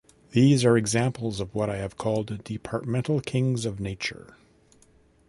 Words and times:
These 0.31 0.65
are 0.65 0.75
examples 0.75 1.39
of 1.39 1.53
what 1.53 1.69
I 1.69 1.75
have 1.77 1.95
called 1.95 2.43
departmental 2.43 3.21
kings 3.21 3.65
of 3.65 3.79
nature. 3.79 4.35